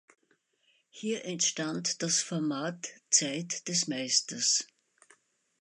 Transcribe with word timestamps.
Hier 0.89 1.25
entstand 1.25 2.01
das 2.01 2.23
Format 2.23 2.87
„Zeit 3.11 3.67
des 3.67 3.87
Meisters“. 3.87 4.65